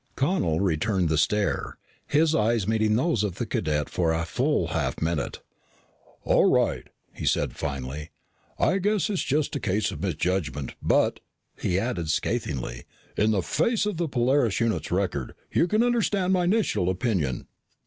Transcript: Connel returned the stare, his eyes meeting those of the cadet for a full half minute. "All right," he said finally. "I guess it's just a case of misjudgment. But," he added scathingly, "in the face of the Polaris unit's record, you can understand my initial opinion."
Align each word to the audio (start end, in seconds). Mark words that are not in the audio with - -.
Connel 0.15 0.59
returned 0.61 1.09
the 1.09 1.17
stare, 1.19 1.77
his 2.07 2.33
eyes 2.33 2.67
meeting 2.67 2.95
those 2.95 3.23
of 3.23 3.35
the 3.35 3.45
cadet 3.45 3.87
for 3.87 4.11
a 4.13 4.25
full 4.25 4.69
half 4.69 4.99
minute. 4.99 5.41
"All 6.23 6.49
right," 6.49 6.87
he 7.13 7.23
said 7.27 7.55
finally. 7.55 8.09
"I 8.57 8.79
guess 8.79 9.11
it's 9.11 9.21
just 9.21 9.55
a 9.57 9.59
case 9.59 9.91
of 9.91 10.01
misjudgment. 10.01 10.73
But," 10.81 11.19
he 11.55 11.77
added 11.79 12.09
scathingly, 12.09 12.85
"in 13.15 13.29
the 13.29 13.43
face 13.43 13.85
of 13.85 13.97
the 13.97 14.07
Polaris 14.07 14.59
unit's 14.59 14.91
record, 14.91 15.35
you 15.51 15.67
can 15.67 15.83
understand 15.83 16.33
my 16.33 16.45
initial 16.45 16.89
opinion." 16.89 17.45